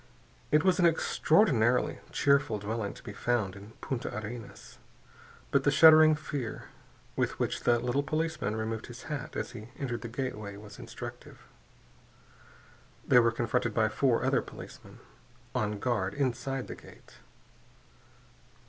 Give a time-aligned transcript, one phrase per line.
[0.49, 4.79] It was an extraordinarily cheerful dwelling to be found in Punta Arenas,
[5.51, 6.69] but the shuddering fear
[7.15, 11.45] with which the little policeman removed his hat as he entered the gateway was instructive.
[13.07, 15.01] They were confronted by four other policemen,
[15.53, 17.19] on guard inside the gate.